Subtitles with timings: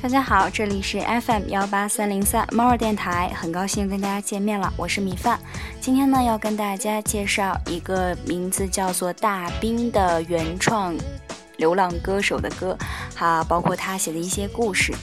[0.00, 5.40] 大家好，这里是 FM 幺八三零三猫儿电台，很高兴跟大家见面了，我是米饭。
[5.80, 10.94] 今天呢，要跟大家介绍一个名字叫做大兵的原创
[11.56, 12.78] 流浪歌手的歌，
[13.16, 14.94] 哈，包括他写的一些故事。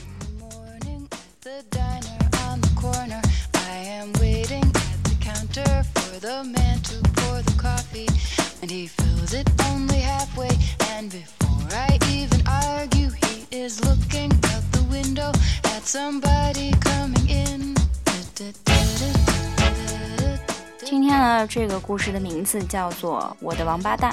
[20.84, 24.12] 今天呢，这个故事的名字叫做《我的王八蛋》。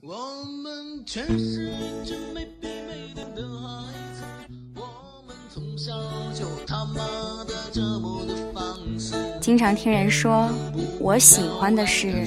[0.00, 4.22] 我们全是一群没鼻没脸的孩子，
[4.74, 5.92] 我们从小
[6.32, 7.04] 就他妈
[7.44, 8.17] 的折磨。
[9.48, 10.46] 经常听人说，
[11.00, 12.22] 我喜欢的是，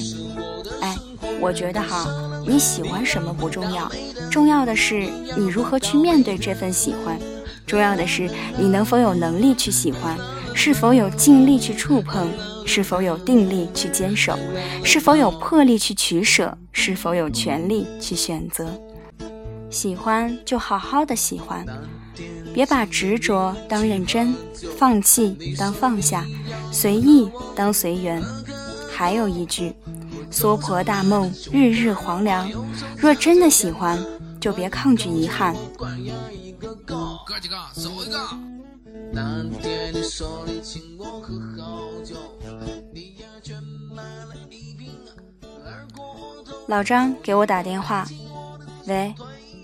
[0.82, 0.98] 哎，
[1.40, 2.08] 我觉得哈，
[2.48, 3.88] 你喜欢什么不重要，
[4.32, 7.20] 重要的是你如何去面对这份喜欢，
[7.68, 8.28] 重要的是
[8.58, 10.18] 你能否有能力去喜欢，
[10.56, 12.28] 是否有尽力去触碰。
[12.66, 14.36] 是否有定力去坚守？
[14.84, 16.58] 是否有魄力去取舍？
[16.72, 18.68] 是否有权利去选择？
[19.70, 21.64] 喜欢就好好的喜欢，
[22.54, 24.36] 别把执着当认真，
[24.78, 26.26] 放弃当放下，
[26.72, 28.22] 随意当随缘。
[28.92, 29.74] 还有一句：
[30.30, 32.50] 娑婆大梦，日日黄粱。
[32.98, 33.98] 若真的喜欢，
[34.40, 35.56] 就别抗拒遗憾。
[46.68, 48.08] 老张给我打电话，
[48.88, 49.14] 喂，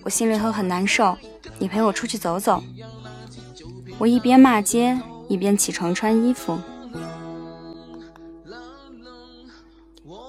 [0.03, 1.17] 我心里头很难受，
[1.59, 2.63] 你陪我出去走走。
[3.97, 6.59] 我一边骂街，一边起床穿衣服。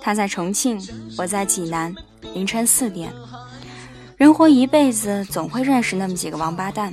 [0.00, 0.80] 他在重庆，
[1.18, 1.94] 我在济南，
[2.34, 3.12] 凌晨四点。
[4.16, 6.92] 人活一辈子，总会认识那么几个王八蛋。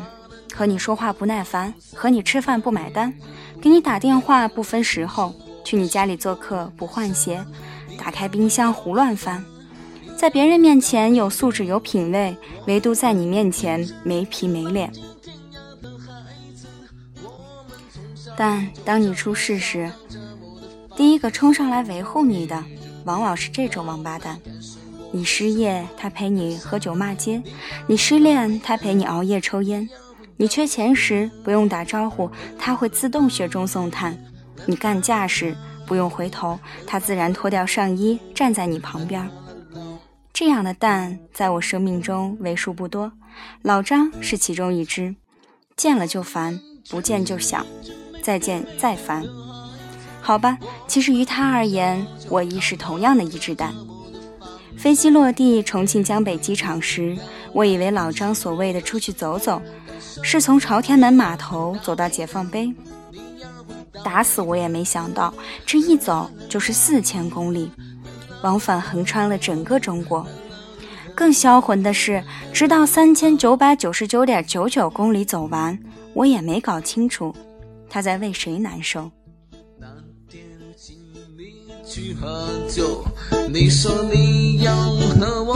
[0.53, 3.13] 和你说话不耐烦，和你吃饭不买单，
[3.61, 5.33] 给你打电话不分时候，
[5.65, 7.43] 去你家里做客不换鞋，
[7.97, 9.43] 打开冰箱胡乱翻，
[10.17, 12.35] 在别人面前有素质有品位，
[12.67, 14.91] 唯独在你面前没皮没脸。
[18.37, 19.91] 但当你出事时，
[20.95, 22.63] 第一个冲上来维护你的，
[23.03, 24.39] 往往是这种王八蛋。
[25.11, 27.41] 你失业，他陪你喝酒骂街；
[27.85, 29.87] 你失恋，他陪你熬夜抽烟。
[30.37, 34.13] 你缺钱时不用打招呼，他会自动雪中送炭；
[34.65, 35.55] 你干架时
[35.85, 39.29] 不用回头，他自然脱掉上衣站在你旁边。
[40.35, 43.09] 这样的蛋在我生命中为数不多，
[43.61, 45.15] 老张是其中一只。
[45.77, 46.59] 见了就烦，
[46.89, 47.65] 不见就想，
[48.21, 49.23] 再见再烦。
[50.19, 50.57] 好吧，
[50.89, 53.73] 其实于他而言，我亦是同样的一只蛋。
[54.77, 57.17] 飞机落地重庆江北机场时，
[57.53, 59.61] 我以为老张所谓的出去走走。
[60.21, 62.73] 是从朝天门码头走到解放碑，
[64.03, 65.33] 打死我也没想到，
[65.65, 67.71] 这一走就是四千公里，
[68.45, 70.23] 往返横穿了整个中国。
[71.15, 72.23] 更销魂的是，
[72.53, 75.77] 直到三千九百九十九点九九公里走完，
[76.13, 77.33] 我也没搞清楚
[77.89, 79.09] 他在为谁难受。
[79.79, 79.87] 那
[80.29, 80.43] 天
[80.77, 80.95] 请
[81.35, 83.03] 你去喝酒，
[83.51, 85.55] 你说你要和我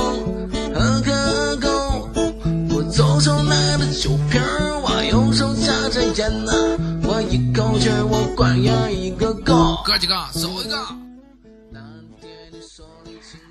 [0.73, 2.09] 喝个够，
[2.73, 6.51] 我左手拿着酒瓶儿，我右手夹着烟呐，
[7.03, 9.77] 我一口气儿我灌呀一个够。
[9.85, 11.08] 哥几个，走一个。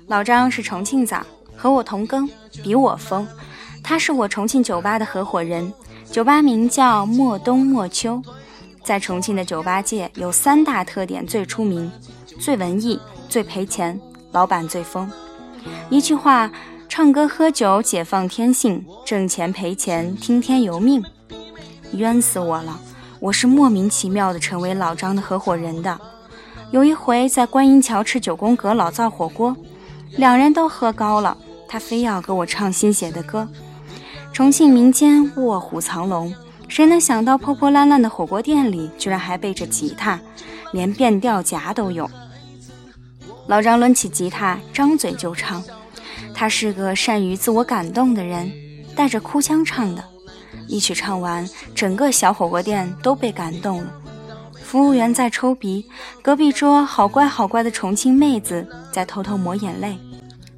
[0.09, 1.23] 老张是重庆仔，
[1.55, 2.27] 和我同庚，
[2.63, 3.25] 比我疯。
[3.83, 5.71] 他是我重庆酒吧的合伙人，
[6.11, 8.19] 酒吧名叫莫冬莫秋。
[8.83, 11.91] 在重庆的酒吧界有三大特点最出名：
[12.39, 14.01] 最文艺、最赔钱、
[14.31, 15.09] 老板最疯。
[15.89, 16.51] 一句话。
[16.91, 21.05] 唱歌喝酒解放天性，挣钱赔钱听天由命，
[21.93, 22.79] 冤死我了！
[23.19, 26.01] 我是莫名其妙的成为老张的合伙人的。
[26.71, 29.55] 有一回在观音桥吃九宫格老灶火锅，
[30.17, 33.47] 两人都喝高了，他非要给我唱新写的歌。
[34.33, 36.33] 重庆民间卧虎藏龙，
[36.67, 40.19] 谁能想到破破烂烂的火锅店里居然还备着吉他，
[40.71, 42.09] 连变调夹都有。
[43.47, 45.63] 老张抡起吉他，张嘴就唱。
[46.33, 48.51] 他是个善于自我感动的人，
[48.95, 50.03] 带着哭腔唱的。
[50.67, 53.91] 一曲唱完，整个小火锅店都被感动了。
[54.69, 55.83] 服务员在抽鼻，
[56.21, 59.97] 隔壁桌好乖好乖的重庆妹子在偷偷抹眼泪。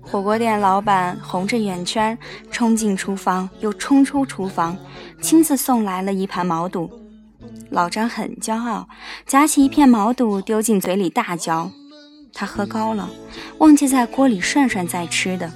[0.02, 2.18] 火锅店老板红着眼圈
[2.52, 4.78] 冲进厨房，又冲出厨房，
[5.22, 6.92] 亲自送来了一盘毛肚。
[7.70, 8.86] 老张很骄傲，
[9.26, 11.72] 夹起一片毛肚丢进嘴里大嚼。
[12.34, 13.10] 他喝高了，
[13.60, 15.50] 忘记在锅里涮涮再吃的。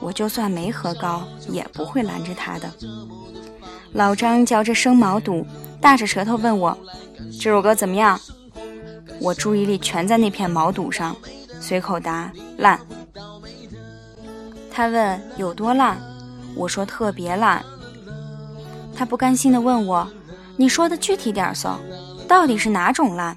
[0.00, 2.72] 我就算没喝高，也不会拦着他的。
[3.92, 5.46] 老张嚼着生毛肚，
[5.84, 6.74] 大着舌头问我
[7.38, 8.18] ：“这首歌怎么样？”
[9.20, 11.14] 我注意力全在那片毛肚上，
[11.60, 12.80] 随口答：“烂。”
[14.72, 16.00] 他问有多烂，
[16.56, 17.62] 我说特别烂。
[18.96, 20.10] 他不甘心地问我
[20.56, 21.78] ：“你说的具体点噻，
[22.26, 23.36] 到底是哪种烂？”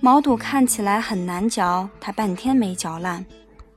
[0.00, 3.24] 毛肚看起来很难嚼，他半天没嚼烂。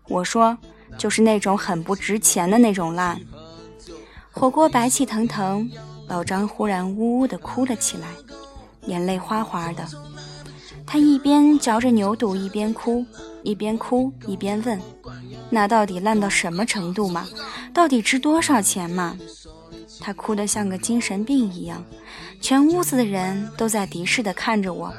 [0.09, 0.57] 我说
[0.99, 3.17] ：“就是那种很不值钱的那种烂。”
[4.29, 5.69] 火锅白气腾腾，
[6.11, 8.05] 老张忽然呜呜地哭了起来，
[8.85, 9.87] 眼泪哗哗的。
[10.85, 13.05] 他一边嚼着牛肚，一边哭，
[13.43, 14.77] 一边哭一边问。
[15.49, 17.25] 那到底烂到什么程度嘛？
[17.73, 19.15] 到底值多少钱嘛？
[20.01, 21.81] 他哭得像个精神病一样，
[22.41, 24.93] 全屋子的人都在敌视地看着我，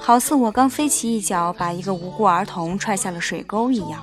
[0.00, 4.02] 好似我刚飞起一脚把一个无辜儿童踹下了水沟一样。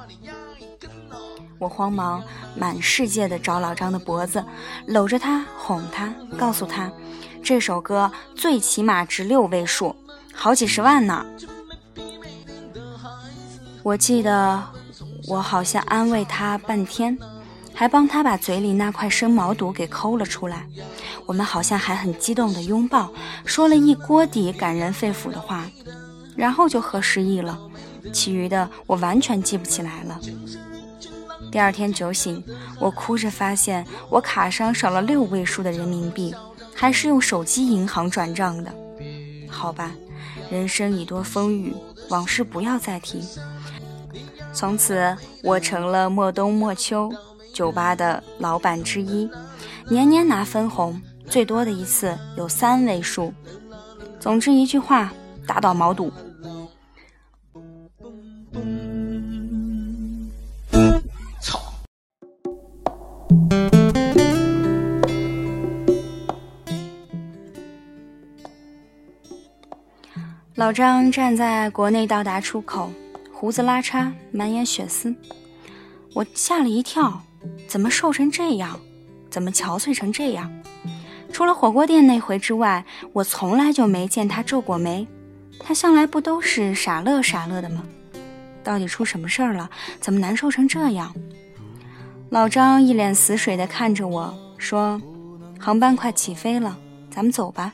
[1.62, 2.24] 我慌忙
[2.58, 4.44] 满世界的找老张的脖子，
[4.88, 6.92] 搂着他哄他，告诉他
[7.44, 9.96] 这首歌最起码值六位数，
[10.34, 11.24] 好几十万呢。
[13.84, 14.62] 我记得。
[15.28, 17.16] 我好像安慰他半天，
[17.76, 20.66] 还帮他把嘴里那块生毛肚给抠了出来。
[21.28, 23.14] 我们好像还很激动的拥抱，
[23.46, 25.64] 说了一锅底感人肺腑的话，
[26.36, 27.58] 然后就喝失忆了。
[28.12, 30.20] 其余的我完全记不起来了。
[31.52, 32.42] 第二天酒醒，
[32.80, 36.34] 我哭着发现我卡上少了六位数的人民币，
[36.74, 38.74] 还是用手机银行转账的。
[39.50, 39.92] 好吧，
[40.50, 41.76] 人生已多风雨，
[42.10, 43.22] 往事不要再提。
[44.54, 47.12] 从此，我成了莫冬莫秋
[47.54, 49.30] 酒吧的老板之一，
[49.90, 53.34] 年年拿分红，最多的一次有三位数。
[54.22, 55.12] 总之一句话，
[55.46, 56.12] 打倒毛肚。
[70.72, 72.90] 老张站在国内到达出口。
[73.34, 75.14] 胡子拉碴，满眼血丝，
[76.14, 77.22] 我吓了一跳，
[77.68, 78.80] 怎么瘦成这样？
[79.30, 80.50] 怎么憔悴成这样？
[81.34, 85.06] 除了火锅店那回之外，我从来就没见他皱过眉。
[85.60, 87.84] 他向来不都是傻乐傻乐的吗？
[88.64, 89.70] 到底出什么事儿了？
[90.00, 91.14] 怎么难受成这样？
[92.30, 95.02] 老张一脸死水地看着我说
[95.60, 96.78] ：“航班快起飞了，
[97.14, 97.74] 咱们走吧。”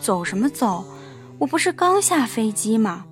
[0.00, 0.86] 走什么走？
[1.38, 3.04] 我不是刚下飞机吗？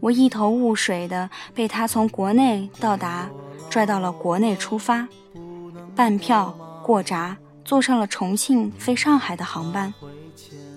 [0.00, 3.30] 我一头雾水的被他从国内到达
[3.70, 5.06] 拽到了国内出发，
[5.94, 9.94] 办票过闸，坐上了重庆飞上海的航班。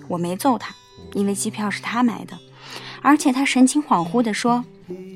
[0.06, 0.74] 我没揍他，
[1.14, 2.38] 因为机票是他买的，
[3.02, 4.64] 而且他神情恍惚地说：“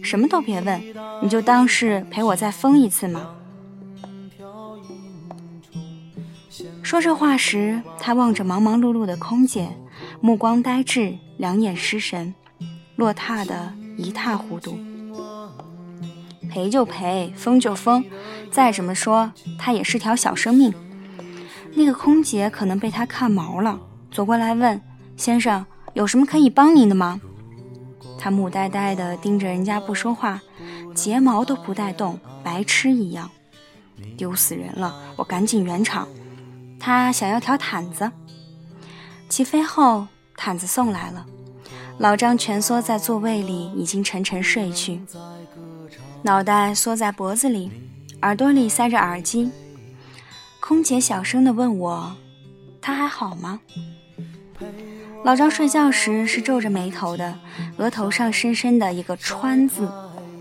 [0.02, 0.82] 什么都别问，
[1.22, 3.30] 你就当是陪我再疯一次嘛。”
[6.82, 9.68] 说这话时，他望着忙忙碌碌的空姐，
[10.24, 12.34] 目光呆滞，两眼失神，
[12.96, 13.74] 落榻的。
[13.98, 14.78] 一塌糊涂，
[16.50, 18.02] 赔就赔，疯就疯，
[18.50, 20.72] 再怎么说，他也是条小生命。
[21.74, 23.78] 那个空姐可能被他看毛了，
[24.10, 24.80] 走过来问
[25.14, 27.20] ：“先生，有什么可以帮您的吗？”
[28.18, 30.40] 他木呆呆地盯着人家不说话，
[30.94, 33.30] 睫毛都不带动，白痴一样，
[34.16, 34.98] 丢死人了！
[35.16, 36.08] 我赶紧圆场，
[36.80, 38.10] 他想要条毯子。
[39.28, 41.26] 起飞后，毯子送来了。
[41.98, 45.00] 老张蜷缩在座位里，已经沉沉睡去，
[46.22, 47.70] 脑袋缩在脖子里，
[48.22, 49.50] 耳朵里塞着耳机。
[50.60, 52.16] 空姐小声地问我
[52.82, 53.60] ：“他还好吗？”
[55.24, 57.38] 老张睡觉时是皱着眉头的，
[57.76, 59.90] 额头上深深的一个川字，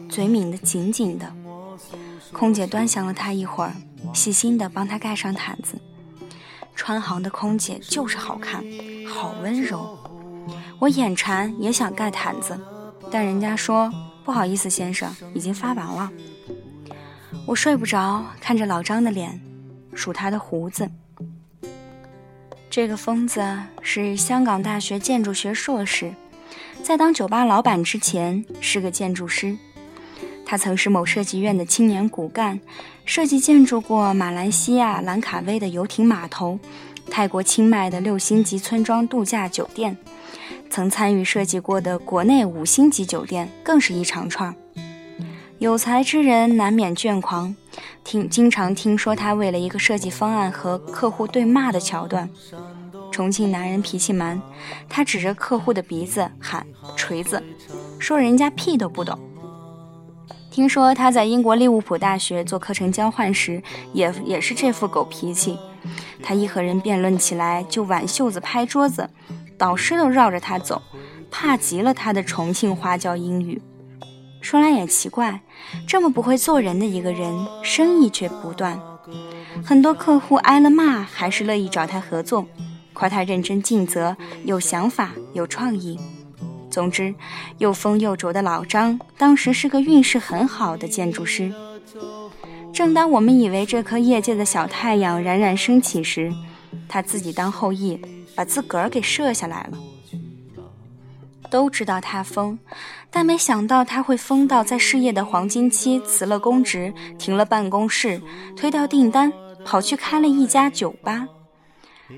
[0.10, 1.32] 嘴抿得紧紧的。
[2.32, 3.76] 空姐端详了他一会儿，
[4.14, 5.76] 细心地帮他盖上毯子。
[6.76, 8.64] 川航的空姐就是好看，
[9.14, 9.98] 好温柔。
[10.80, 12.60] 我眼馋，也想盖毯子，
[13.12, 13.92] 但人家说
[14.26, 16.12] 不好意思，先生已经发完了。
[17.46, 19.40] 我睡不着，看着老张的脸，
[19.94, 20.90] 数他的胡子。
[22.70, 23.42] 这个疯子
[23.82, 26.12] 是香港大学建筑学硕士，
[26.82, 29.56] 在当酒吧老板之前是个建筑师。
[30.46, 32.60] 他曾是某设计院的青年骨干，
[33.06, 36.60] 设计建筑过马来西亚兰卡威的游艇码头、
[37.10, 39.98] 泰国清迈的六星级村庄度假酒店，
[40.70, 44.56] 曾参与设计过的国内五星级酒店更是一长串。
[45.60, 47.56] 有才之人难免倦狂，
[48.04, 52.30] 听经常听说他为了一个设计方案和客户对骂的桥段。
[53.12, 54.42] 重庆男人脾气蛮，
[54.90, 56.66] 他指着客户的鼻子喊
[56.98, 57.42] “锤子”，
[58.00, 59.18] 说人家屁都不懂。
[60.50, 63.62] 听说他在英国利物浦大学做课程交换时，
[63.94, 65.58] 也也是这副狗脾气。
[66.22, 69.10] 他一和人辩论起来，就挽袖子拍桌子，
[69.58, 70.82] 导师都绕着他走，
[71.30, 73.62] 怕极了他的重庆花椒英语。
[74.42, 75.42] 说来也奇怪，
[75.88, 78.80] 这么不会做人的一个人，生意却不断。
[79.64, 82.46] 很多客户挨了骂，还是乐意找他合作，
[82.94, 86.00] 夸他认真尽责、有想法、有创意。
[86.70, 87.14] 总之，
[87.60, 91.54] 又疯又拙的老张，当时是个运势很好的建筑师。
[92.74, 96.34] 正当我们以为这颗业界的小太阳冉冉升起时，
[96.90, 98.02] 他自己当后羿，
[98.36, 99.78] 把自个儿给射下来了。
[101.52, 102.58] 都知道他疯，
[103.12, 108.20] 但没想到他会疯到在事业的黄金期辞了公职，停了办公室，
[108.58, 109.32] 推掉订单，
[109.64, 111.28] 跑去开了一家酒吧。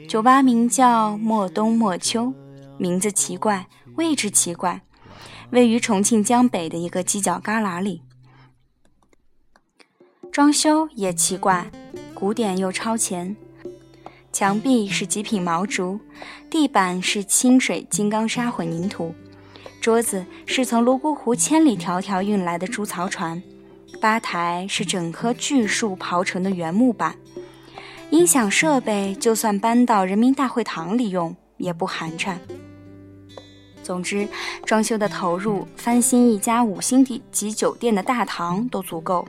[0.08, 2.34] 酒吧名叫莫冬莫秋，
[2.78, 4.82] 名字奇怪，位置奇怪，
[5.50, 8.04] 位于重庆江北的一个犄角旮旯里。
[10.36, 11.72] 装修也奇怪，
[12.14, 13.34] 古典又超前。
[14.34, 15.98] 墙壁是极品毛竹，
[16.50, 19.16] 地板是清水金刚砂混凝土，
[19.80, 23.42] 桌子是从泸沽湖千里迢迢运来的猪槽船，
[24.02, 27.16] 吧台是整棵巨树刨成的原木板，
[28.10, 32.36] 音响设备就算搬到人民大会堂里用也不寒碜。
[33.82, 34.28] 总之，
[34.66, 39.26] 装修的投入翻新一家五星级酒店的大堂都足够。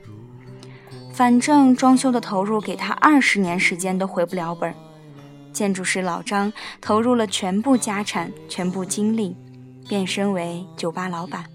[1.17, 4.77] 反正装修的投入给他二十年时间都回不了本儿。
[5.51, 9.35] 建筑师老张投入了全部家产、全部精力，
[9.89, 11.47] 变身为酒吧老板。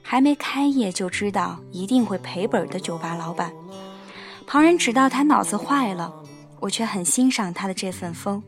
[0.00, 3.52] 还没开业就知道一定会赔本的酒吧老板，
[4.46, 6.10] 旁人知道他脑子坏了，
[6.58, 8.42] 我却很欣赏他的这份疯。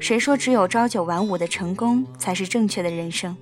[0.00, 3.36] 谁说只有朝九晚五的成功才是正确的人生？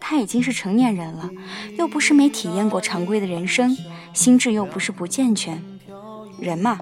[0.00, 1.30] 他已经是成年人了，
[1.78, 3.76] 又不是没体验过常规的人生，
[4.12, 5.62] 心智又不是不健全。
[6.38, 6.78] 人嘛。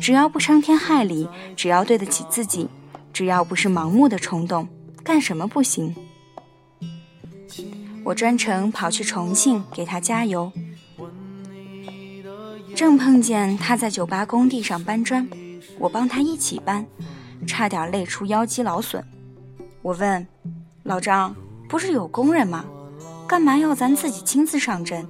[0.00, 2.66] 只要不伤天害理，只要对得起自己，
[3.12, 4.66] 只要不是盲目的冲动，
[5.04, 5.94] 干什么不行？
[8.02, 10.50] 我专程跑去重庆给他加油，
[12.74, 15.28] 正碰见他在酒吧工地上搬砖，
[15.78, 16.86] 我帮他一起搬，
[17.46, 19.04] 差点累出腰肌劳损。
[19.82, 20.26] 我问
[20.84, 21.36] 老张
[21.68, 22.64] ：“不是有工人吗？
[23.28, 25.06] 干嘛要咱自己亲自上阵？”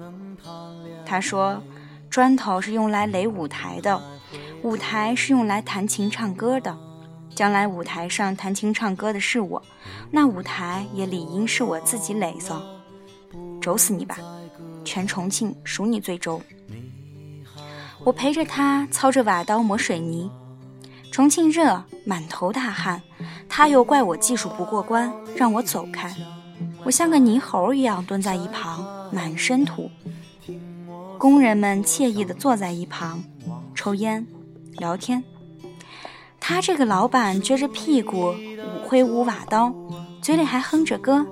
[1.04, 1.62] 他说
[2.10, 4.00] ：“砖头是用来垒舞台的。”
[4.62, 6.76] 舞台是用来弹琴唱歌的，
[7.34, 9.60] 将来舞台上弹琴唱歌的是我，
[10.10, 12.62] 那舞台也理应是我自己垒嗦。
[13.60, 14.16] 轴死你吧，
[14.84, 16.40] 全重庆数你最轴。
[18.04, 20.30] 我陪着他操着瓦刀磨水泥，
[21.10, 23.02] 重庆热，满头大汗，
[23.48, 26.14] 他又怪我技术不过关，让我走开。
[26.84, 29.90] 我像个泥猴一样蹲在一旁，满身土。
[31.22, 33.22] 工人们惬意地坐在一旁，
[33.76, 34.26] 抽烟。
[34.78, 35.22] 聊天，
[36.40, 38.34] 他这个老板撅着屁股
[38.84, 39.72] 挥舞瓦刀，
[40.20, 41.24] 嘴里还哼着歌，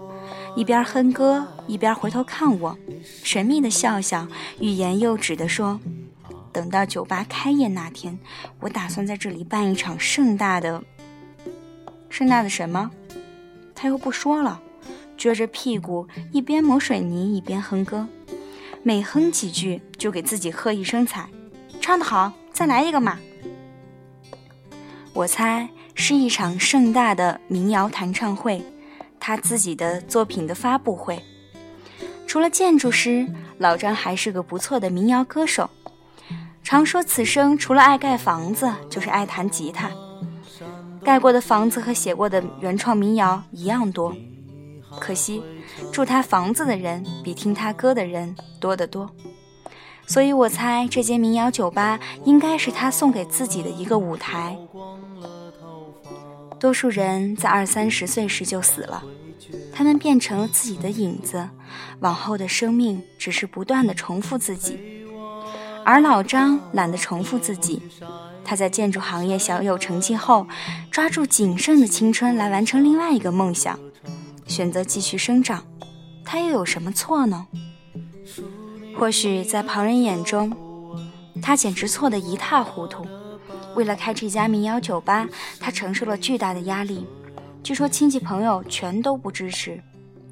[0.55, 2.79] 一边哼歌一边回头看我，
[3.25, 4.29] 神秘的笑笑，
[4.61, 5.81] 欲言又止的说
[6.53, 8.17] ：“等到酒吧开业那天，
[8.61, 10.81] 我打算在这里办一场盛大的……
[12.09, 12.89] 盛大的什么？”
[13.75, 14.61] 他又不说了，
[15.19, 18.07] 撅着屁股一边抹水泥一边哼歌，
[18.83, 21.29] 每哼几句就给自己喝一声彩，
[21.81, 23.19] 唱得好，再来一个嘛。
[25.13, 28.65] 我猜是一场盛大的民谣弹唱会，
[29.19, 31.23] 他自己的作品的发布会。
[32.27, 35.69] 除了建筑师，老张还是个不错的民谣歌手。
[36.63, 39.91] 常说此生除了爱盖房子，就是爱弹吉他。
[41.05, 44.15] 盖过的房子和写过的原创民谣一样多，
[44.99, 45.43] 可惜
[45.93, 49.11] 住他房子的人比听他歌的人多得多。
[50.07, 54.57] 所以我猜这间民谣酒吧应该是他送给自己的一个舞台。
[56.59, 59.03] 多数人在二三十岁时就死了，
[59.73, 61.49] 他们变成了自己的影子，
[62.01, 65.07] 往后的生命只是不断的重复自己。
[65.83, 67.81] 而老张懒得重复自己，
[68.45, 70.47] 他在建筑行业小有成绩后，
[70.91, 73.79] 抓住仅剩的青春来完成另外一个梦想，
[74.51, 75.65] 选择继续生长，
[76.25, 77.47] 他又有什么错呢？
[78.99, 80.55] 或许在旁人眼中，
[81.41, 83.07] 他简直错得一塌糊涂。
[83.77, 85.29] 为了开这家民谣酒吧，
[85.61, 87.07] 他承受了巨大的压力。
[87.63, 89.81] 据说亲戚朋友全都不支持，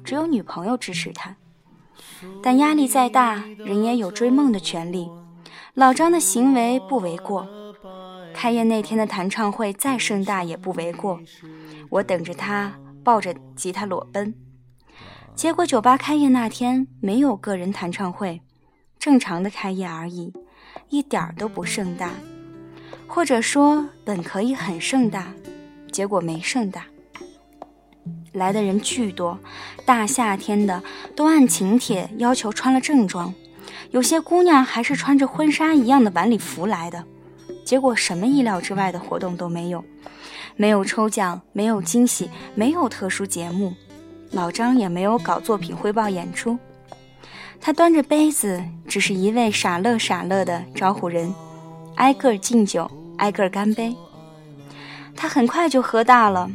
[0.03, 1.35] 只有女朋友支持他。
[2.43, 5.09] 但压力再大，人也有追梦的权利。
[5.75, 7.47] 老张的行为不为过，
[8.33, 11.19] 开业那天的弹唱会再盛大也不为过。
[11.89, 12.73] 我等着他
[13.03, 14.33] 抱着吉他裸奔，
[15.35, 18.41] 结果酒吧开业那天没有个人弹唱会，
[18.97, 20.33] 正常的开业而已，
[20.89, 22.11] 一点儿都不盛大。
[23.07, 25.33] 或者说本可以很盛大，
[25.91, 26.85] 结果没盛大。
[28.33, 29.39] 来的人巨多，
[29.85, 30.83] 大夏天的
[31.15, 33.33] 都按请帖要求穿了正装，
[33.89, 37.03] 有些姑娘还是穿着婚纱一样的晚礼服来的。
[37.65, 39.83] 结果什么意料之外的活动都没有，
[40.59, 43.73] 没有抽奖，没有惊喜，没有特殊节目，
[44.31, 46.59] 老张也没有搞作品汇报演出。
[47.61, 51.33] 他端着杯子，只是一味傻乐傻乐的招呼人，
[51.95, 53.95] 挨个敬酒，挨个干杯。
[55.15, 56.51] 他很快就喝大了。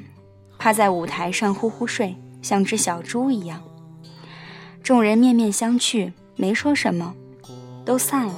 [0.59, 3.63] 趴在舞台上呼呼睡，像只小猪一样。
[4.83, 7.15] 众人面面相觑，没说什么，
[7.87, 8.35] 都散了，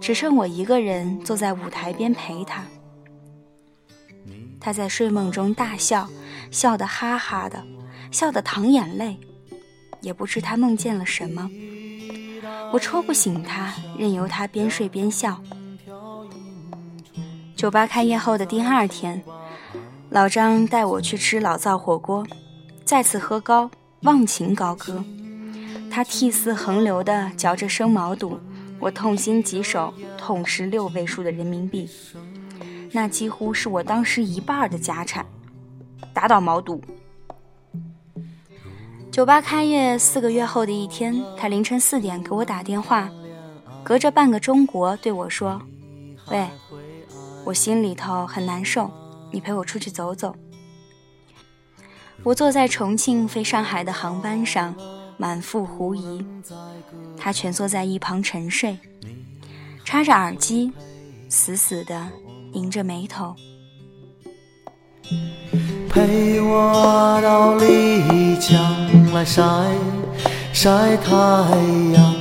[0.00, 2.64] 只剩我一个人坐在舞台边陪他。
[4.60, 6.08] 他在睡梦中大笑，
[6.50, 7.64] 笑得哈哈的，
[8.10, 9.18] 笑得淌眼泪，
[10.02, 11.50] 也不知他梦见了什么。
[12.72, 15.42] 我戳不醒他，任由他边睡边笑。
[17.56, 19.22] 酒吧开业后的第二天。
[20.10, 22.26] 老张带我去吃老灶火锅，
[22.84, 23.70] 再次喝高，
[24.02, 25.04] 忘情高歌。
[25.88, 28.40] 他涕泗横流地嚼着生毛肚，
[28.80, 31.88] 我痛心疾首，痛失六位数的人民币，
[32.92, 35.24] 那几乎是我当时一半的家产。
[36.12, 36.82] 打倒毛肚。
[39.10, 43.10] 酒吧开业四个月后的一天，他凌晨四点给我打电话，
[43.82, 45.60] 隔着半个中国对我说
[46.30, 46.48] ：“喂，
[47.44, 48.90] 我心里头很难受。”
[49.32, 50.34] 你陪我出去走走。
[52.24, 54.74] 我坐在重庆飞上海的航班上，
[55.16, 56.26] 满腹狐疑。
[57.16, 58.76] 他蜷缩在一旁沉睡，
[59.84, 60.72] 插着耳机，
[61.28, 62.10] 死死地
[62.52, 63.34] 拧着眉头。
[65.88, 69.42] 陪我到丽江来晒
[70.52, 71.12] 晒太
[71.92, 72.14] 阳，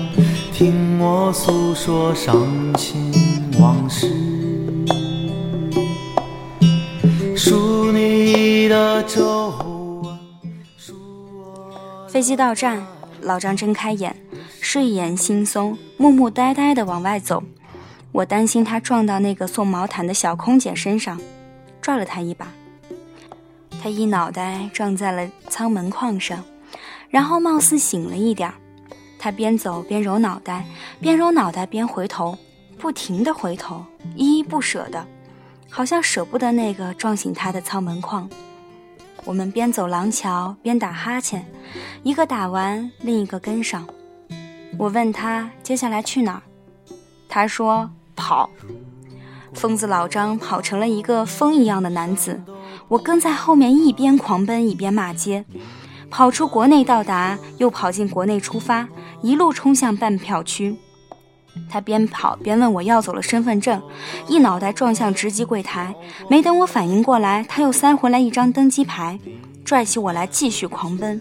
[0.54, 3.12] 听我诉说伤心
[3.60, 4.08] 往事。
[7.36, 9.50] 数你的皱
[10.04, 10.18] 纹，
[10.78, 12.86] 数我飞机到站，
[13.22, 14.16] 老张睁开眼，
[14.60, 17.44] 睡眼惺忪，木木呆呆的往外走。
[18.12, 21.20] 我担心他撞到那个送毛毯的小空姐身上，
[21.82, 22.48] 拽了他一把。
[23.82, 26.44] 他一脑袋撞在了舱门框上，
[27.10, 28.56] 然后貌似醒了一点儿。
[29.18, 30.66] 他边走边揉脑袋，
[31.00, 32.38] 边揉脑袋边回头，
[32.78, 35.06] 不停地回头，依依不舍的。
[35.70, 38.28] 好像舍不得那个撞醒他的舱门框。
[39.26, 41.46] 我们边走廊桥边打哈欠，
[42.02, 43.88] 一个打完，另一个跟上。
[44.78, 46.42] 我问他接下来去哪儿，
[47.28, 47.90] 他说
[48.20, 48.50] 跑。
[49.54, 52.44] 疯子老张跑成了一个风一样的男子，
[52.90, 55.46] 我跟在后面一边狂奔一边骂街，
[56.12, 58.88] 跑出国内到达，又跑进国内出发，
[59.24, 60.78] 一路冲向办票区。
[61.68, 63.82] 他边跑边问我要走了身份证，
[64.28, 65.96] 一脑袋撞向值机柜台。
[66.30, 69.20] 没等我反应过来，他又塞回来一张登机牌，
[69.66, 71.20] 拽起我来继续狂奔。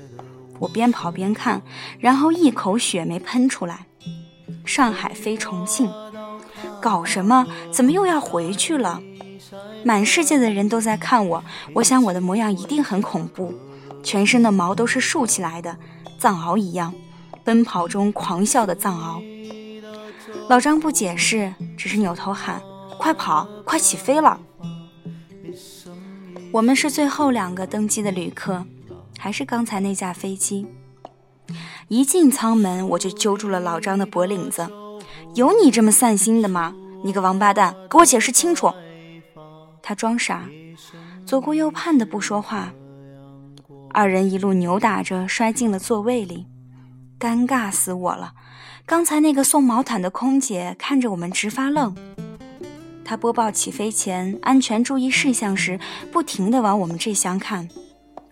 [0.59, 1.63] 我边跑边看，
[1.99, 3.87] 然后一口血没喷出来。
[4.67, 5.91] 上海飞重庆，
[6.81, 7.47] 搞什么？
[7.73, 9.01] 怎么又要回去了？
[9.85, 11.45] 满世界的人都在看我，
[11.75, 13.55] 我想我的模样一定很恐怖，
[14.03, 15.77] 全身的毛都是竖起来的，
[16.19, 16.93] 藏獒一样，
[17.45, 19.23] 奔跑中狂笑的藏獒。
[20.49, 22.61] 老张不解释，只是扭头喊
[22.99, 24.41] ：“快跑，快起飞了！”
[26.53, 28.65] 我们是最后两个登机的旅客，
[29.19, 30.67] 还是刚才那架飞机？
[31.89, 34.69] 一进舱门，我就揪住了老张的脖领子
[35.39, 36.75] ：“有你这么散心的吗？
[37.05, 38.75] 你个王八蛋，给我解释清楚！”
[39.81, 40.49] 他装傻，
[41.25, 42.73] 左顾右盼的不说话。
[43.91, 46.47] 二人一路扭打着摔进了座位里，
[47.21, 48.33] 尴尬死我了。
[48.85, 51.95] 刚才那个送毛毯的空姐看着我们直发愣。
[53.05, 55.79] 她播报起飞前安全注意事项时，
[56.11, 57.69] 不停地往我们这厢看。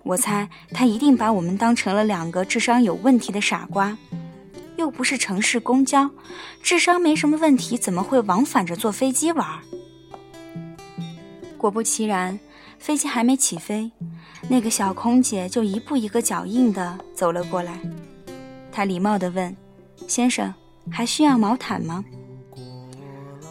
[0.03, 3.97] 我猜她一定把我们当成了两个智商有问题的傻瓜。
[4.77, 6.11] 又不是城市公交，
[6.63, 9.47] 智商没什么问题，怎么会往返着坐飞机玩？
[11.57, 12.39] 果不其然，
[12.79, 13.91] 飞机还没起飞，
[14.49, 17.81] 那个小空姐就一步一个脚印地走了过来。
[18.71, 19.57] 她礼貌地问。
[20.07, 20.55] 先生，
[20.89, 22.05] 还需要毛毯吗？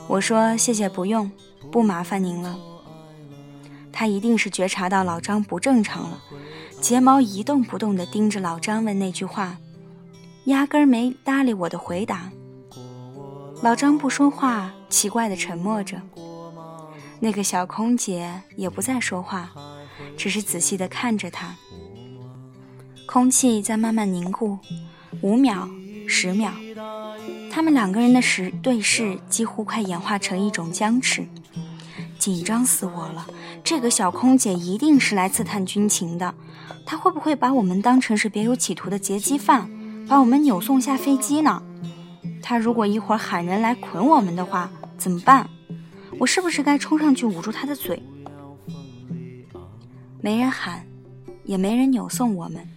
[0.08, 1.30] 我说谢谢，不用，
[1.70, 2.56] 不麻烦您了。
[3.92, 6.22] 他一定是觉察到老张不正常了，
[6.80, 9.58] 睫毛一动不动地盯着老张问那句话，
[10.46, 12.32] 压根儿没搭理我的回答。
[13.62, 16.02] 老张不说话，奇怪的沉默着。
[17.20, 19.52] 那个小空姐也不再说话，
[20.18, 21.56] 只是仔细地看着他。
[23.08, 24.60] 空气在慢慢凝固，
[25.22, 25.68] 五秒，
[26.08, 26.52] 十秒，
[27.52, 31.26] 他们两个人的时对视几乎快演化成一种僵持。
[32.20, 33.28] 紧张死我了！
[33.64, 36.34] 这个小空姐一定是来刺探军情的，
[36.86, 39.70] 她会不会把我们当成是别有企图的劫机犯，
[40.08, 41.62] 把我们扭送下飞机呢？
[42.42, 45.50] 他如果一会儿喊人来捆我们的话，怎么办？
[46.20, 48.02] 我是不是该冲上去捂住他的嘴？
[50.22, 50.86] 没人喊，
[51.44, 52.68] 也没人扭送我们。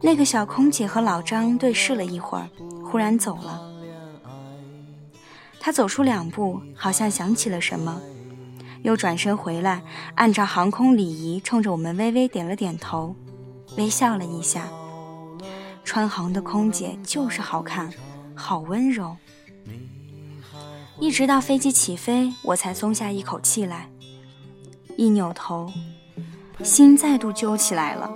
[0.00, 2.48] 那个小空姐和老张对视了一会儿，
[2.84, 3.60] 忽然走了。
[5.60, 8.00] 他走出两步，好像想起了什么。
[8.82, 9.82] 又转身回来，
[10.14, 13.14] 按照航空礼仪，冲着我们微微点了点头，
[13.78, 14.68] 微笑了一下。
[15.84, 17.92] 川航的空姐就是好看，
[18.34, 19.16] 好温柔。
[20.98, 23.90] 一直到飞机起飞，我才松下一口气来。
[24.96, 25.70] 一扭头，
[26.62, 28.10] 心再度揪起来了。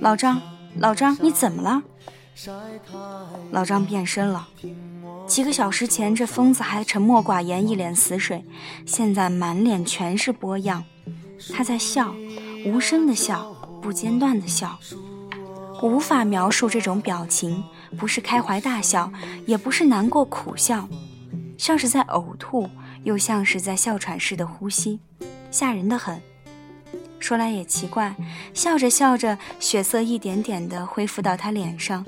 [0.00, 0.40] 老张，
[0.78, 1.82] 老张，你怎么了？
[3.50, 4.48] 老张变身了。
[5.26, 8.44] 几个小时前，这疯子还沉默寡言，一脸死水，
[8.86, 10.84] 现在满脸全是波样。
[11.52, 12.14] 他在笑，
[12.66, 14.78] 无声的笑，不间断的笑。
[15.82, 17.62] 无法描述这种表情，
[17.98, 19.12] 不是开怀大笑，
[19.46, 20.88] 也不是难过苦笑，
[21.58, 22.70] 像是在呕吐，
[23.02, 25.00] 又像是在哮喘似的呼吸，
[25.50, 26.22] 吓人的很。
[27.18, 28.14] 说来也奇怪，
[28.54, 32.06] 笑着笑着，血色一点点的恢复到他脸上。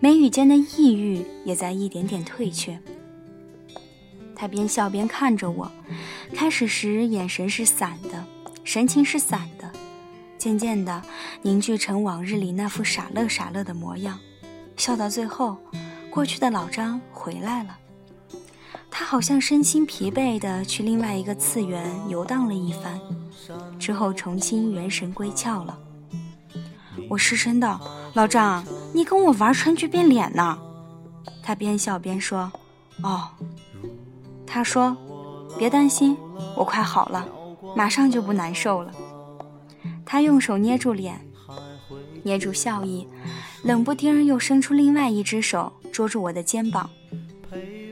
[0.00, 2.76] 眉宇间的抑郁也在一点点退却。
[4.34, 5.70] 他边笑边看着我，
[6.34, 8.24] 开始时眼神是散的，
[8.64, 9.70] 神情是散的，
[10.42, 11.00] 渐渐的
[11.42, 14.18] 凝聚成往日里那副傻乐傻乐的模样。
[14.76, 15.56] 笑到最后，
[16.10, 17.78] 过去的老张回来了。
[18.90, 23.00] 他好像身心疲惫的去另外一个次元游荡了一番，
[23.78, 25.78] 之后重新元神归窍了。
[27.08, 27.80] 我失声道
[28.14, 30.58] ：“老张，你跟我玩川剧变脸呢？”
[31.40, 32.50] 他边笑边说
[33.04, 33.28] ：“哦。”
[34.44, 34.96] 他说
[35.56, 36.16] ：“别担心，
[36.56, 37.28] 我快好了，
[37.76, 38.92] 马上就不难受了。”
[40.12, 41.26] 他用手捏住脸，
[42.22, 43.08] 捏住笑意，
[43.62, 46.90] 冷不丁又伸出另外一只手捉住我的肩膀。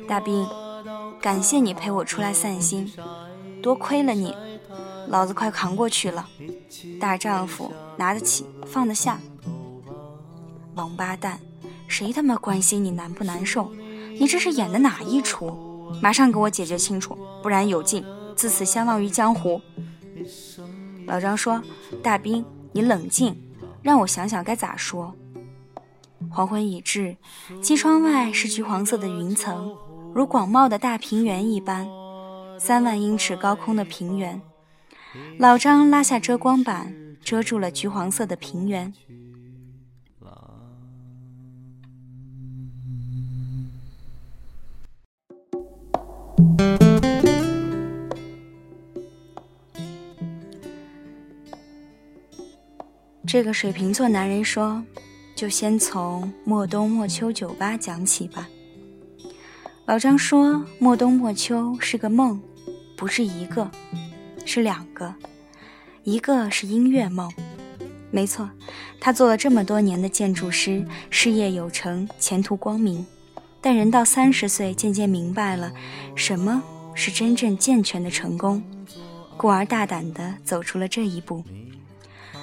[0.07, 0.47] 大兵，
[1.19, 2.93] 感谢你陪我出来散心，
[3.63, 4.37] 多亏了你。
[5.09, 6.29] 老子快扛过去了，
[7.01, 9.19] 大丈夫拿得起放得下。
[10.75, 11.41] 王八蛋，
[11.89, 13.73] 谁他妈关心你难不难受？
[14.19, 15.91] 你这是演的哪一出？
[16.03, 18.05] 马上给我解决清楚，不然有劲，
[18.37, 19.59] 自此相忘于江湖。
[21.11, 21.61] 老张说
[22.05, 23.37] ：“大兵，你冷静，
[23.83, 25.13] 让我想想该咋说。”
[26.31, 27.17] 黄昏已至，
[27.61, 29.77] 机窗外是橘黄色的云层，
[30.15, 31.89] 如广袤的大平原一般，
[32.61, 34.41] 三万英尺高空的平原。
[35.37, 36.95] 老张拉下遮光板，
[37.25, 38.95] 遮住了橘黄色的平原。
[53.33, 54.83] 这个水瓶座男人说
[55.37, 58.49] ：“就先从莫冬莫秋酒吧讲起吧。”
[59.87, 62.43] 老张说：“莫冬莫秋是个梦，
[62.97, 63.71] 不是一个。”
[64.45, 65.15] 是两个，
[66.03, 67.33] 一个是音乐梦，
[68.11, 68.51] 没错，
[68.99, 73.07] 他做了这么多年的建筑师，事业有成，前途光明。
[73.61, 75.71] 但人到三十岁，渐渐明白了
[76.17, 76.61] 什么
[76.97, 78.61] 是真正健全的成功，
[79.37, 81.45] 故而大胆地走出了这一步。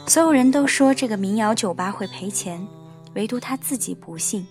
[0.07, 2.65] 所有人都说这个民谣酒吧会赔钱，
[3.13, 4.47] 唯独他自己不信。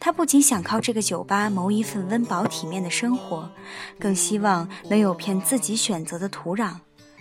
[0.00, 3.48] 他不仅想靠这个酒吧谋一份温饱体面的生活，
[3.98, 6.76] 更希望能有片自己选择的土壤，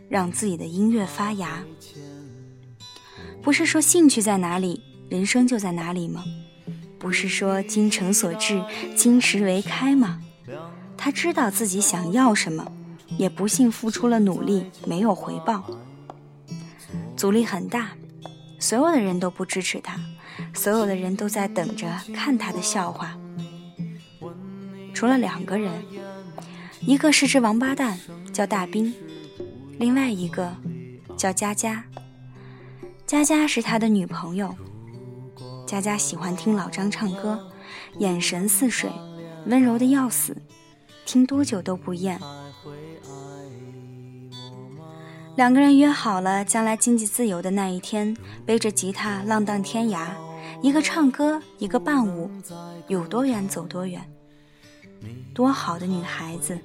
[0.07, 1.61] 让自己的音乐发芽。
[3.41, 6.23] 不是说兴趣在哪里，人生就在哪里吗？
[6.97, 8.63] 不是说精诚所至，
[8.95, 10.21] 金石为开吗？
[10.95, 12.71] 他知道自己想要什么，
[13.17, 15.63] 也不幸付出了努力没有回报，
[17.21, 17.91] 阻力很大，
[18.59, 19.95] 所有的人都不支持他。
[20.55, 23.15] 所有的人都在等着看他的笑话，
[24.91, 25.71] 除了两个人，
[26.79, 27.99] 一个是只王八蛋，
[28.33, 28.91] 叫大兵；
[29.77, 30.51] 另外一个
[31.15, 31.83] 叫佳佳。
[33.05, 34.55] 佳佳是他的女朋友。
[35.67, 37.51] 佳佳喜欢听老张唱歌，
[37.99, 38.89] 眼神似水，
[39.45, 40.35] 温柔的要死，
[41.05, 42.19] 听多久都不厌。
[45.35, 48.15] 两个人约好了，将来经济自由的那一天，
[48.45, 50.09] 背着吉他浪荡天涯，
[50.61, 52.29] 一个唱歌，一个伴舞，
[52.87, 54.01] 有多远走多远。
[55.33, 56.59] 多好的女孩子，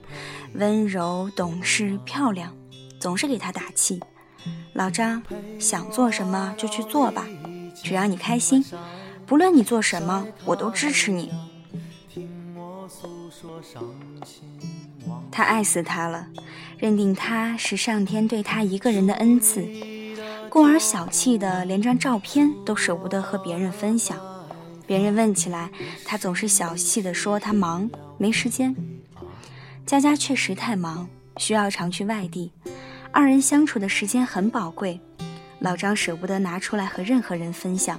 [0.54, 2.52] 温柔懂事漂亮，
[3.00, 4.00] 总是给他打气。
[4.74, 5.22] 老张，
[5.58, 7.24] 想做什么就去做吧，
[7.82, 8.64] 只要你开心，
[9.24, 11.32] 不论你做什么，我都支持你。
[12.08, 13.82] 听我诉说伤
[14.24, 14.44] 心
[15.30, 16.26] 他爱死他了。
[16.78, 19.66] 认定他是上天对他一个人的恩赐，
[20.50, 24.18] 故而小气的连张照片都舍不得和别人分享。
[24.86, 25.70] 别人问起来，
[26.04, 27.88] 他总是小气的说他忙
[28.18, 28.76] 没时间。
[29.86, 32.52] 佳佳确实太忙，需要常去外地，
[33.10, 35.00] 二人相处的时间很宝贵。
[35.60, 37.98] 老张舍不得拿出来和任何人分享，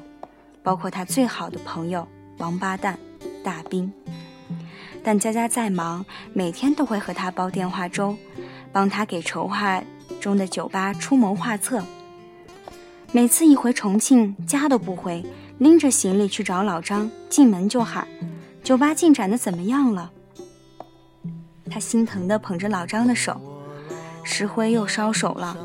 [0.62, 2.98] 包括他最好的朋友王八蛋
[3.43, 3.91] 大兵。
[5.08, 8.13] 但佳佳再忙，每天都会和他煲电话粥。
[8.74, 9.82] 帮他给筹划
[10.20, 11.82] 中的酒吧出谋划策。
[13.13, 15.26] 每次一回重庆，家都不回，
[15.60, 18.06] 拎着行李去找老张，进门就喊
[18.62, 20.12] ：“酒吧进展的怎么样了？”
[21.72, 23.39] 他心疼地捧着老张的手
[24.26, 25.56] ：“石灰又烧手了，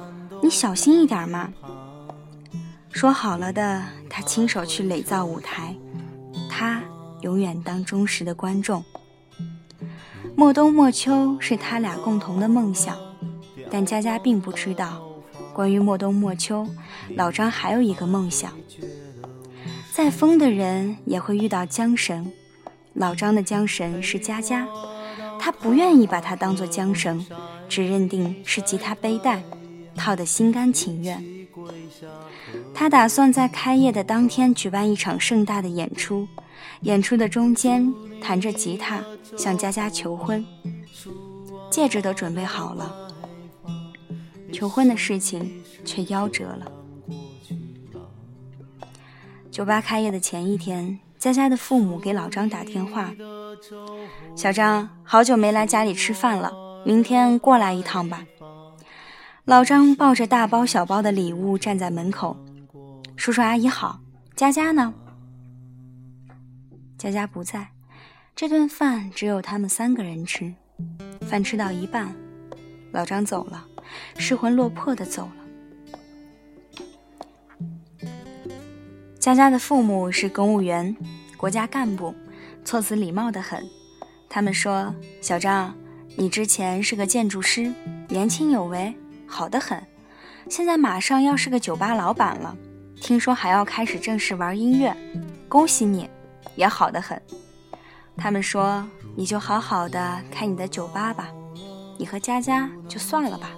[0.40, 1.52] 你小心一点嘛。”
[2.94, 5.74] 说好了的，他亲手去垒造舞台，
[6.48, 6.80] 他
[7.22, 8.84] 永远当忠实的观众。
[10.34, 12.96] 莫冬莫秋是他俩共同的梦想，
[13.70, 15.02] 但佳佳并不知道，
[15.52, 16.66] 关于莫冬莫秋，
[17.14, 18.52] 老张还有一个梦想。
[19.92, 22.32] 再疯的人也会遇到缰绳，
[22.94, 24.66] 老张的缰绳是佳佳，
[25.38, 27.24] 他不愿意把它当做缰绳，
[27.68, 29.42] 只认定是吉他背带，
[29.94, 31.22] 套得心甘情愿。
[32.74, 36.26] 他打算在开业的当天举办一场盛大的演出，
[36.82, 39.02] 演出的中间弹着吉他。
[39.34, 40.44] 向佳佳求婚，
[41.70, 42.94] 戒指都准备好了，
[44.52, 46.70] 求婚的事情却夭折了。
[49.50, 53.10] 酒吧开业的前一天，佳佳的父母给老张打电话
[54.36, 56.52] ：“小张，好久没来家里吃饭了，
[56.84, 58.26] 明天过来一趟吧。”
[59.46, 62.36] 老张抱着大包小包的礼物站在门口
[63.16, 64.00] ：“叔叔阿姨好，
[64.36, 64.92] 佳佳呢？”
[67.02, 67.66] 佳佳不在。
[68.36, 70.54] 这顿饭只有他们三个人吃，
[71.22, 72.14] 饭吃到一半，
[72.92, 73.66] 老张走了，
[74.18, 75.32] 失魂落魄的走了。
[79.18, 80.96] 佳佳的父母是公务员，
[81.36, 82.14] 国家干部，
[82.64, 83.68] 措辞礼貌的很。
[84.28, 85.74] 他们说：“小张，
[86.16, 87.74] 你之前是个建筑师，
[88.08, 88.94] 年轻有为，
[89.26, 89.82] 好的很。
[90.48, 92.56] 现在马上要是个酒吧老板了，
[93.00, 94.96] 听说还要开始正式玩音乐，
[95.48, 96.08] 恭喜你，
[96.56, 97.20] 也好的很。”
[98.16, 98.86] 他们说
[99.16, 101.28] ：“你就好好的开你的酒吧吧，
[101.98, 103.50] 你和佳佳就算了吧。”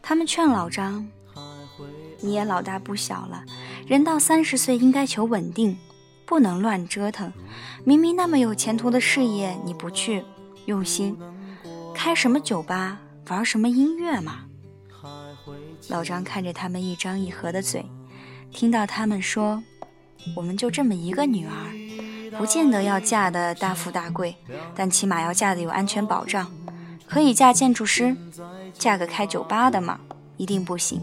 [0.00, 1.06] 他们劝老张
[2.22, 3.44] ：“你也老大不小了，
[3.86, 5.76] 人到三十岁应该求稳定，
[6.24, 7.32] 不能乱折腾。
[7.84, 10.24] 明明那么有前途的事业，你不去
[10.66, 11.18] 用心，
[11.94, 14.44] 开什么酒吧，玩什么音乐嘛？”
[15.88, 17.84] 老张看着他们一张一合的嘴，
[18.52, 19.62] 听到他们说
[20.36, 21.52] ：“我们就这么一个女儿。”
[22.38, 24.36] 不见得要嫁的大富大贵，
[24.74, 26.48] 但起码要嫁的有安全保障。
[27.04, 28.14] 可以嫁建筑师，
[28.78, 29.98] 嫁个开酒吧的吗？
[30.36, 31.00] 一定不行。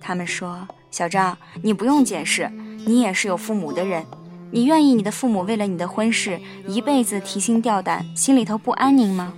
[0.00, 2.50] 他们说：“小张，你不用解释，
[2.84, 4.04] 你也是有父母的人，
[4.50, 9.34] 你愿意你的父母为了你的婚事一辈子提心吊胆，心里头不安宁吗？”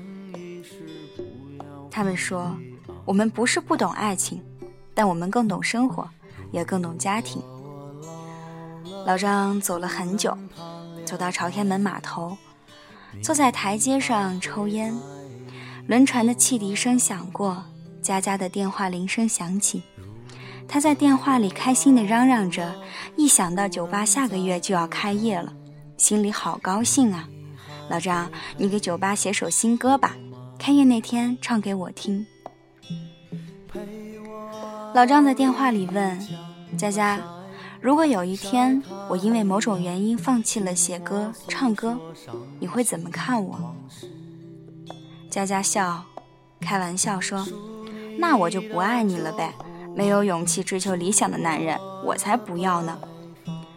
[1.91, 2.57] 他们说
[3.05, 4.41] ：“我们不是不懂爱情，
[4.95, 6.09] 但我们更懂生活，
[6.53, 7.43] 也更懂家庭。”
[9.07, 10.37] 老张走了很久，
[11.05, 12.37] 走到朝天门码头，
[13.23, 14.93] 坐在台阶上抽烟。
[15.87, 17.63] 轮船的汽笛声响过，
[18.03, 19.81] 佳佳的电话铃声响起，
[20.67, 22.75] 他在电话里开心地嚷嚷着
[23.15, 25.53] ：“一想到酒吧下个月就要开业了，
[25.97, 27.29] 心里好高兴啊！”
[27.89, 30.17] 老张，你给酒吧写首新歌吧，
[30.59, 32.27] 开业那天唱给我听。
[34.93, 36.19] 老张在电话里问
[36.77, 37.36] 佳佳。
[37.87, 41.97] 如果有一天我因为某种原因放弃了写歌、唱歌，
[42.59, 43.77] 你会怎么看我？
[45.31, 46.03] 佳佳笑，
[46.61, 47.47] 开玩笑说
[48.19, 49.55] ：“那我就不爱你了呗，
[49.95, 52.99] 没有勇气追求理想的男人，我才不要呢。”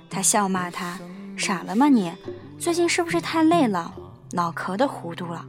[0.09, 0.97] 他笑骂他
[1.37, 2.11] ：“傻了吗你？
[2.57, 3.93] 最近是不是太累了，
[4.31, 5.45] 脑壳都糊涂了？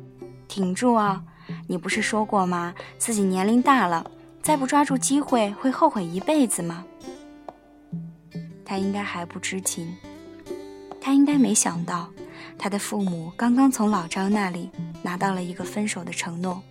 [0.48, 1.22] 挺住啊！
[1.66, 2.74] 你不是说过吗？
[2.98, 4.04] 自己年龄大了，
[4.42, 6.84] 再不抓住机会会后悔一辈子吗？”
[8.70, 9.96] 他应该还不知情。
[11.00, 12.08] 他应该没想到，
[12.56, 14.70] 他的父母刚刚从老张那里
[15.02, 16.62] 拿到了一个分手的承诺。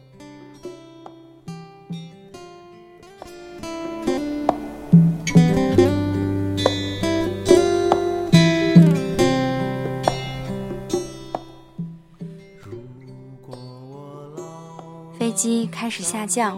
[15.19, 16.57] 飞机开始下降，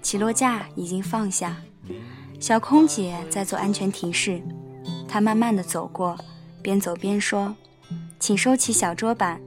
[0.00, 1.56] 起落架已经放下，
[2.40, 4.40] 小空姐在做安全提示。
[5.08, 6.16] 她慢慢的走过，
[6.62, 7.54] 边走边说
[8.20, 9.40] ：“请收起小桌板，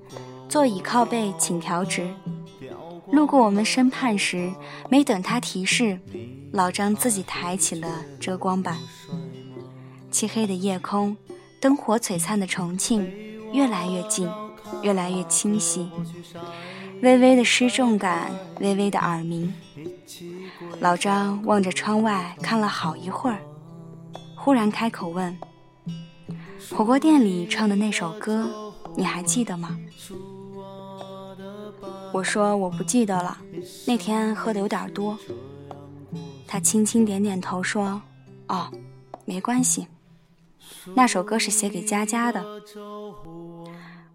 [0.49, 2.13] 座椅靠背请调直。”
[3.11, 4.51] 路过我们身畔时，
[4.89, 5.99] 没等她提示，
[6.51, 7.87] 老张自己抬起了
[8.19, 8.77] 遮光板。
[10.09, 11.15] 漆黑的夜空，
[11.59, 13.09] 灯火璀璨的重庆，
[13.53, 14.29] 越来越近，
[14.81, 15.89] 越来越清晰。
[17.01, 19.53] 微微的失重感，微微的耳鸣。
[20.79, 23.39] 老张望着窗外看了好一会儿，
[24.35, 25.35] 忽然开口问
[26.75, 28.47] ：“火锅店里唱的那首歌，
[28.95, 29.79] 你还记得吗？”
[32.13, 33.37] 我说：“我不记得了，
[33.87, 35.17] 那天喝的有点多。”
[36.45, 38.01] 他轻轻点点头说
[38.47, 38.69] ：“哦，
[39.25, 39.87] 没关系，
[40.93, 42.45] 那首歌是写给佳佳的。”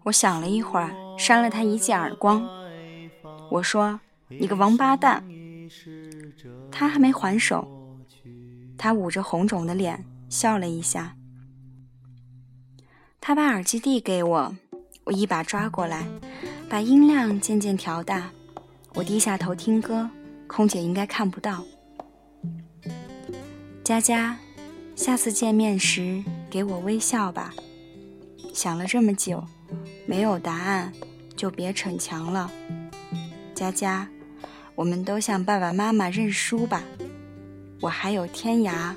[0.07, 2.47] 我想了一会儿，扇了他一记耳光。
[3.51, 3.99] 我说
[4.39, 5.21] ：“你个王八蛋！”
[6.71, 7.67] 他还没还手，
[8.77, 11.13] 他捂着红肿的脸笑了一下。
[13.19, 14.55] 他把耳机递给我，
[15.03, 16.07] 我一把抓过来，
[16.69, 18.31] 把音量渐渐调大。
[18.93, 20.09] 我低下头听歌，
[20.47, 21.65] 空姐应该看不到。
[23.83, 24.39] 佳佳，
[24.95, 27.53] 下次见面时给我微笑吧。
[28.53, 29.43] 想了这么久，
[30.07, 30.91] 没有答案，
[31.35, 32.49] 就别逞强了。
[33.53, 34.07] 佳佳，
[34.73, 36.81] 我们都向爸爸妈妈认输吧。
[37.81, 38.95] 我还有天涯，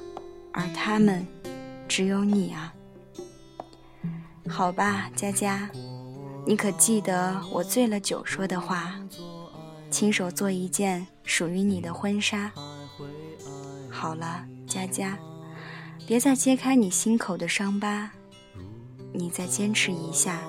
[0.53, 1.27] 而他们
[1.89, 2.73] 只有你啊。
[4.49, 5.69] 好吧，佳佳，
[6.47, 8.95] 你可记得我醉了酒说的话？
[9.91, 12.53] 亲手做一件属于你的婚纱。
[13.91, 15.19] 好了，佳佳，
[16.07, 18.13] 别再揭开你心口的伤疤。
[19.13, 20.41] 你再坚持一下，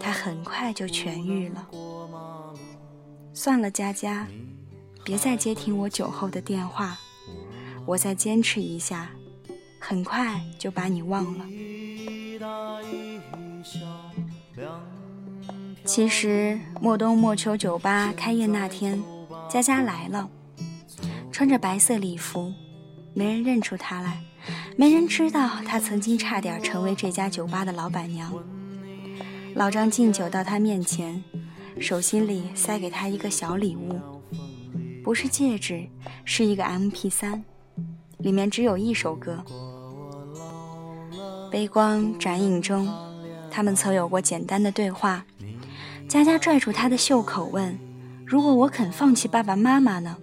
[0.00, 1.68] 他很快就痊愈了。
[3.34, 4.26] 算了，佳佳，
[5.04, 6.98] 别再接听我酒后的电话。
[7.86, 9.10] 我再坚持一下，
[9.78, 11.46] 很快就把你忘了。
[15.84, 19.02] 其实，莫冬莫秋酒吧开业那天，
[19.48, 20.28] 佳佳来了，
[21.32, 22.52] 穿着白色礼服，
[23.14, 24.22] 没人认出她来，
[24.76, 28.32] 没人知道她曾经差点成为这家酒吧的老板娘。
[29.54, 31.22] 老张敬酒到他面前。
[31.80, 34.00] 手心里塞给他一个小礼物，
[35.04, 35.86] 不是戒指，
[36.24, 37.40] 是一个 MP3，
[38.18, 39.44] 里面只有一首歌。
[41.52, 42.88] 杯光盏影中，
[43.48, 45.24] 他们曾有过简单的对话。
[46.08, 47.78] 佳佳拽住他的袖口问
[48.26, 50.16] ：“如果我肯放弃爸爸妈妈呢？”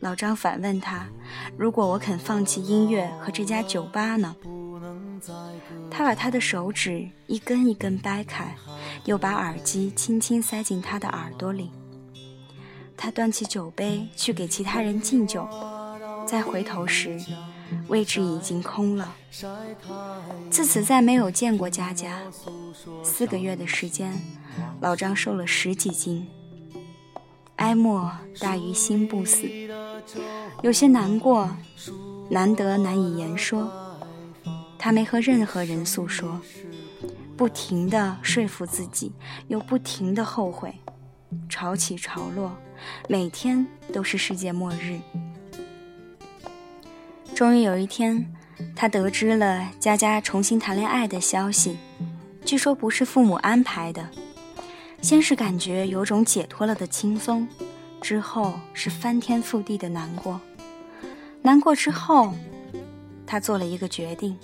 [0.00, 1.06] 老张反问他
[1.56, 4.34] ：“如果我肯放弃音乐和这家酒吧呢？”
[5.90, 8.54] 他把他的手指一根一根掰开，
[9.04, 11.70] 又把耳机轻轻塞进他的耳朵里。
[12.96, 15.48] 他端起酒杯去给其他人敬酒，
[16.26, 17.18] 再回头时，
[17.88, 19.14] 位置已经空了。
[20.50, 22.20] 自此再没有见过佳佳。
[23.02, 24.12] 四个月的时间，
[24.80, 26.26] 老张瘦了十几斤。
[27.56, 29.46] 哀莫大于心不死，
[30.62, 31.50] 有些难过，
[32.30, 33.70] 难得难以言说。
[34.82, 36.40] 他没和任何人诉说，
[37.36, 39.12] 不停地说服自己，
[39.48, 40.74] 又不停地后悔，
[41.50, 42.56] 潮起潮落，
[43.06, 44.98] 每天都是世界末日。
[47.34, 48.34] 终于有一天，
[48.74, 51.76] 他得知了佳佳重新谈恋爱的消息，
[52.46, 54.08] 据说不是父母安排的。
[55.02, 57.46] 先是感觉有种解脱了的轻松，
[58.00, 60.40] 之后是翻天覆地的难过。
[61.42, 62.32] 难过之后，
[63.26, 64.34] 他做了一个决定。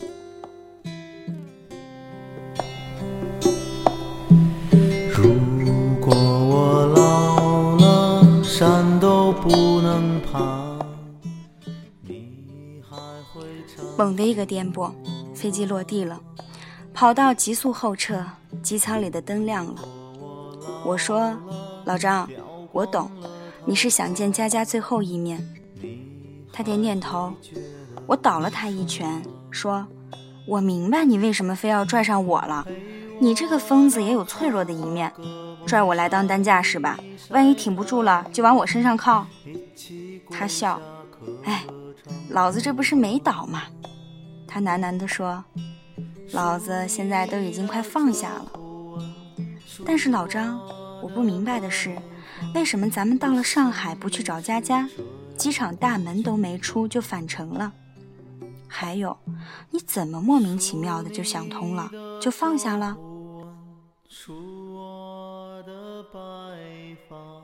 [13.98, 14.90] 猛的一个颠簸，
[15.34, 16.18] 飞机落地了，
[16.94, 18.24] 跑道急速后撤，
[18.62, 19.74] 机舱里的灯亮了。
[20.86, 21.36] 我说
[21.84, 22.26] ：“老张，
[22.72, 23.10] 我懂，
[23.66, 25.46] 你是想见佳佳最后一面。”
[26.50, 27.34] 他点点头。
[28.06, 29.86] 我倒了他一拳，说
[30.48, 32.66] ：“我明白你为什么非要拽上我了。
[33.18, 35.12] 你这个疯子也有脆弱的一面，
[35.66, 36.98] 拽我来当担架是吧？
[37.30, 39.26] 万一挺不住了，就往我身上靠。”
[40.30, 40.80] 他笑
[41.44, 41.64] ：“哎，
[42.30, 43.62] 老子这不是没倒吗？”
[44.46, 45.44] 他喃喃地说
[46.32, 48.52] ：“老子现在都已经快放下了。
[49.84, 50.58] 但是老张，
[51.02, 51.96] 我不明白的是，
[52.54, 54.88] 为什么咱们到了上海不去找佳佳，
[55.36, 57.72] 机场大门都没出就返程了？
[58.68, 59.16] 还有，
[59.70, 61.90] 你怎么莫名其妙的就想通了，
[62.20, 62.96] 就放下了？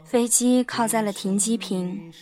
[0.05, 2.13] 飞机靠在了停机坪，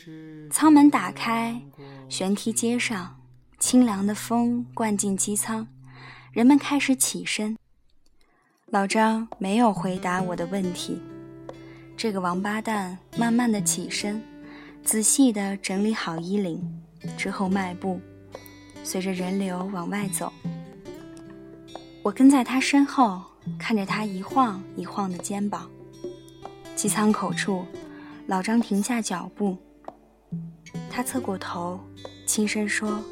[0.50, 1.60] 舱门打开，
[2.08, 3.20] 舷梯接上，
[3.58, 5.66] 清凉的风灌进机舱，
[6.32, 7.56] 人们开始起身。
[8.66, 11.00] 老张没有回答我的问题。
[11.96, 14.22] 这个王八蛋慢慢的起身，
[14.82, 16.82] 仔细的整理好衣领，
[17.18, 18.00] 之后迈步，
[18.82, 20.32] 随着人流往外走。
[22.02, 23.22] 我跟在他身后，
[23.58, 25.70] 看着他一晃一晃的肩膀。
[26.76, 27.64] 机舱口处，
[28.26, 29.56] 老张停下脚步。
[30.90, 31.80] 他侧过头，
[32.26, 33.02] 轻声说：“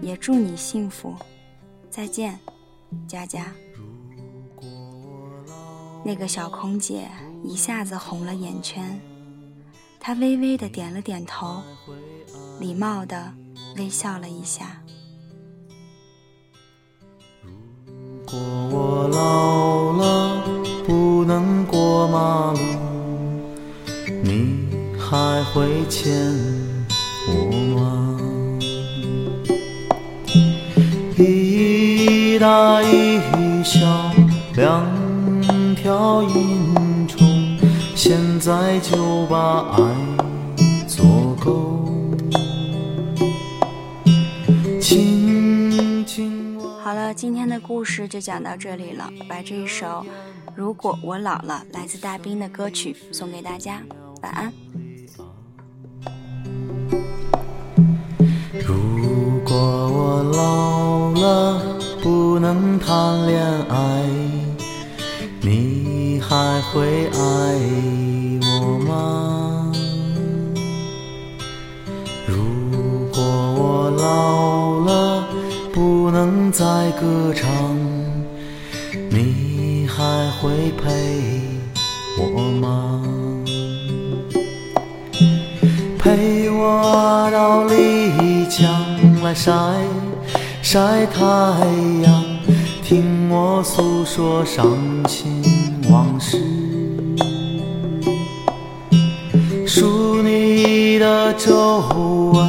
[0.00, 1.14] 也祝你幸福，
[1.90, 2.38] 再见，
[3.08, 3.52] 佳佳。”
[6.04, 7.08] 那个小空姐
[7.42, 9.00] 一下子红了眼圈，
[9.98, 11.62] 她微微的点了点头，
[12.60, 13.32] 礼貌的
[13.76, 14.83] 微笑了一下。
[18.34, 20.42] 果我老了
[20.86, 22.58] 不能过马路，
[24.22, 24.66] 你
[24.98, 26.12] 还会牵
[27.28, 27.32] 我
[27.78, 28.18] 吗？
[31.16, 33.20] 一大一
[33.62, 33.78] 小
[34.56, 34.84] 两
[35.76, 37.56] 条银虫，
[37.94, 39.78] 现在就把爱
[46.84, 49.10] 好了，今天的故事就讲到这里了。
[49.26, 49.86] 把这一首
[50.54, 53.80] 《如果我老了》来自大兵的歌曲送给大家，
[54.20, 54.52] 晚安。
[58.66, 64.04] 如果我老了不能谈恋爱，
[65.40, 68.03] 你还会爱
[76.54, 76.64] 在
[77.00, 77.76] 歌唱
[79.10, 81.42] 你还会陪
[82.16, 83.02] 我吗？
[85.98, 88.70] 陪我到丽江
[89.24, 89.50] 来晒
[90.62, 91.24] 晒太
[92.04, 92.24] 阳
[92.84, 94.64] 听我诉说伤
[95.08, 95.42] 心
[95.90, 96.38] 往事。
[99.66, 101.80] 数你的皱
[102.32, 102.48] 纹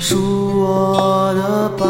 [0.00, 1.86] 数我的白